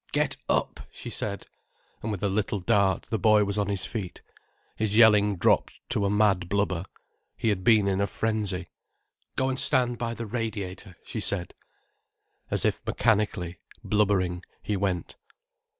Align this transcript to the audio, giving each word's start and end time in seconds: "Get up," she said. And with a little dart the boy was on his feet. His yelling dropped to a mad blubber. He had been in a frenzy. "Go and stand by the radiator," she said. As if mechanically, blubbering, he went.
"Get 0.13 0.37
up," 0.49 0.79
she 0.91 1.11
said. 1.11 1.45
And 2.01 2.11
with 2.11 2.23
a 2.23 2.27
little 2.27 2.59
dart 2.59 3.03
the 3.11 3.19
boy 3.19 3.43
was 3.45 3.59
on 3.59 3.67
his 3.69 3.85
feet. 3.85 4.23
His 4.75 4.97
yelling 4.97 5.35
dropped 5.37 5.79
to 5.89 6.07
a 6.07 6.09
mad 6.09 6.49
blubber. 6.49 6.85
He 7.37 7.49
had 7.49 7.63
been 7.63 7.87
in 7.87 8.01
a 8.01 8.07
frenzy. 8.07 8.65
"Go 9.35 9.47
and 9.49 9.59
stand 9.59 9.99
by 9.99 10.15
the 10.15 10.25
radiator," 10.25 10.97
she 11.05 11.19
said. 11.21 11.53
As 12.49 12.65
if 12.65 12.83
mechanically, 12.83 13.59
blubbering, 13.83 14.43
he 14.63 14.75
went. 14.75 15.17